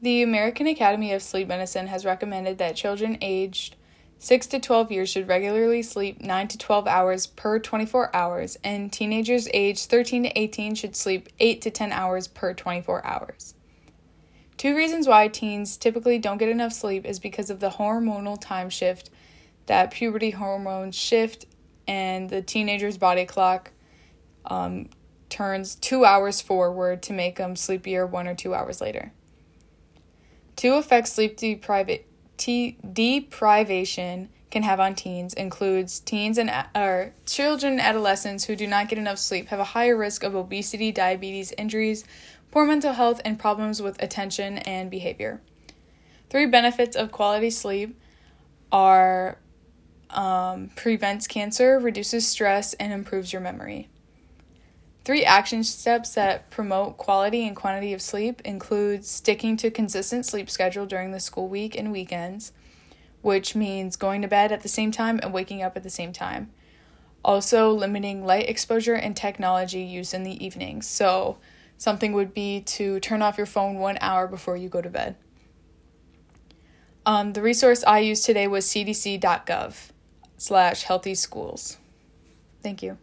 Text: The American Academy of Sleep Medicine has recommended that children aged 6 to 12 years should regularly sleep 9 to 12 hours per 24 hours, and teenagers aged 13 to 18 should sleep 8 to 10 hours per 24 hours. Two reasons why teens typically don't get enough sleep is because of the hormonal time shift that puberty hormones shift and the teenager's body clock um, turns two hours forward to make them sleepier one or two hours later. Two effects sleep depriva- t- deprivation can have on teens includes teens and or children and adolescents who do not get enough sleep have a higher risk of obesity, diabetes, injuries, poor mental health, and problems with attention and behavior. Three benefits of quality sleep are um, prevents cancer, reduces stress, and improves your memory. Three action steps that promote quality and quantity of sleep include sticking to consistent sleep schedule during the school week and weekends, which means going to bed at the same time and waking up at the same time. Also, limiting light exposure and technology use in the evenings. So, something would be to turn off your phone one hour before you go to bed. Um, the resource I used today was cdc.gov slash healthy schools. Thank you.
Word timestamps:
The 0.00 0.22
American 0.22 0.68
Academy 0.68 1.12
of 1.12 1.22
Sleep 1.22 1.48
Medicine 1.48 1.88
has 1.88 2.04
recommended 2.04 2.58
that 2.58 2.76
children 2.76 3.18
aged 3.20 3.74
6 4.20 4.46
to 4.48 4.60
12 4.60 4.92
years 4.92 5.08
should 5.10 5.26
regularly 5.26 5.82
sleep 5.82 6.20
9 6.20 6.48
to 6.48 6.58
12 6.58 6.86
hours 6.86 7.26
per 7.26 7.58
24 7.58 8.14
hours, 8.14 8.56
and 8.62 8.92
teenagers 8.92 9.48
aged 9.52 9.90
13 9.90 10.22
to 10.22 10.38
18 10.38 10.76
should 10.76 10.94
sleep 10.94 11.28
8 11.40 11.60
to 11.62 11.70
10 11.72 11.90
hours 11.90 12.28
per 12.28 12.54
24 12.54 13.04
hours. 13.04 13.54
Two 14.56 14.76
reasons 14.76 15.08
why 15.08 15.26
teens 15.26 15.76
typically 15.76 16.18
don't 16.18 16.38
get 16.38 16.48
enough 16.48 16.72
sleep 16.72 17.04
is 17.04 17.18
because 17.18 17.50
of 17.50 17.58
the 17.58 17.70
hormonal 17.70 18.40
time 18.40 18.70
shift 18.70 19.10
that 19.66 19.90
puberty 19.90 20.30
hormones 20.30 20.94
shift 20.94 21.46
and 21.88 22.30
the 22.30 22.42
teenager's 22.42 22.98
body 22.98 23.24
clock 23.24 23.72
um, 24.44 24.90
turns 25.28 25.74
two 25.74 26.04
hours 26.04 26.40
forward 26.40 27.02
to 27.02 27.12
make 27.12 27.36
them 27.36 27.56
sleepier 27.56 28.06
one 28.06 28.28
or 28.28 28.34
two 28.36 28.54
hours 28.54 28.80
later. 28.80 29.12
Two 30.58 30.76
effects 30.76 31.12
sleep 31.12 31.36
depriva- 31.36 32.02
t- 32.36 32.78
deprivation 32.92 34.28
can 34.50 34.64
have 34.64 34.80
on 34.80 34.96
teens 34.96 35.32
includes 35.34 36.00
teens 36.00 36.36
and 36.36 36.50
or 36.74 37.14
children 37.26 37.74
and 37.74 37.80
adolescents 37.80 38.42
who 38.42 38.56
do 38.56 38.66
not 38.66 38.88
get 38.88 38.98
enough 38.98 39.18
sleep 39.20 39.46
have 39.50 39.60
a 39.60 39.64
higher 39.64 39.96
risk 39.96 40.24
of 40.24 40.34
obesity, 40.34 40.90
diabetes, 40.90 41.52
injuries, 41.56 42.04
poor 42.50 42.66
mental 42.66 42.92
health, 42.92 43.20
and 43.24 43.38
problems 43.38 43.80
with 43.80 44.02
attention 44.02 44.58
and 44.58 44.90
behavior. 44.90 45.40
Three 46.28 46.46
benefits 46.46 46.96
of 46.96 47.12
quality 47.12 47.50
sleep 47.50 47.96
are 48.72 49.38
um, 50.10 50.70
prevents 50.74 51.28
cancer, 51.28 51.78
reduces 51.78 52.26
stress, 52.26 52.74
and 52.74 52.92
improves 52.92 53.32
your 53.32 53.42
memory. 53.42 53.90
Three 55.08 55.24
action 55.24 55.64
steps 55.64 56.10
that 56.16 56.50
promote 56.50 56.98
quality 56.98 57.46
and 57.46 57.56
quantity 57.56 57.94
of 57.94 58.02
sleep 58.02 58.42
include 58.42 59.06
sticking 59.06 59.56
to 59.56 59.70
consistent 59.70 60.26
sleep 60.26 60.50
schedule 60.50 60.84
during 60.84 61.12
the 61.12 61.18
school 61.18 61.48
week 61.48 61.78
and 61.78 61.90
weekends, 61.90 62.52
which 63.22 63.54
means 63.54 63.96
going 63.96 64.20
to 64.20 64.28
bed 64.28 64.52
at 64.52 64.60
the 64.60 64.68
same 64.68 64.90
time 64.90 65.18
and 65.22 65.32
waking 65.32 65.62
up 65.62 65.78
at 65.78 65.82
the 65.82 65.88
same 65.88 66.12
time. 66.12 66.50
Also, 67.24 67.70
limiting 67.70 68.26
light 68.26 68.50
exposure 68.50 68.96
and 68.96 69.16
technology 69.16 69.80
use 69.80 70.12
in 70.12 70.24
the 70.24 70.44
evenings. 70.44 70.86
So, 70.86 71.38
something 71.78 72.12
would 72.12 72.34
be 72.34 72.60
to 72.76 73.00
turn 73.00 73.22
off 73.22 73.38
your 73.38 73.46
phone 73.46 73.78
one 73.78 73.96
hour 74.02 74.28
before 74.28 74.58
you 74.58 74.68
go 74.68 74.82
to 74.82 74.90
bed. 74.90 75.16
Um, 77.06 77.32
the 77.32 77.40
resource 77.40 77.82
I 77.82 78.00
used 78.00 78.26
today 78.26 78.46
was 78.46 78.66
cdc.gov 78.66 79.74
slash 80.36 80.82
healthy 80.82 81.14
schools. 81.14 81.78
Thank 82.62 82.82
you. 82.82 82.98